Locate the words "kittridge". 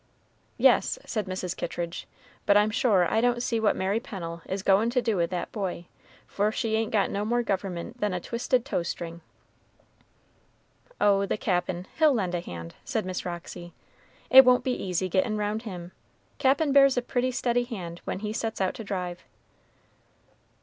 1.55-2.07